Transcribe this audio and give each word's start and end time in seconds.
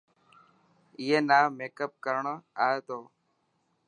ائي 0.99 1.17
نا 1.27 1.39
ميڪپ 1.57 1.91
ڪرڻ 2.03 2.23
آئي 2.63 2.77
تو. 2.87 2.99